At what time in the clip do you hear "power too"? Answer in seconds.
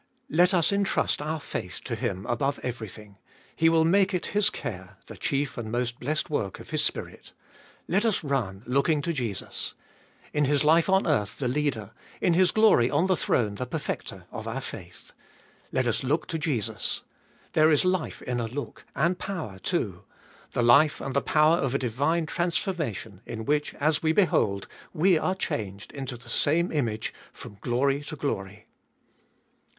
19.19-20.01